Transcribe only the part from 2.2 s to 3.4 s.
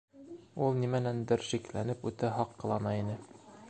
һаҡ ҡылана ине.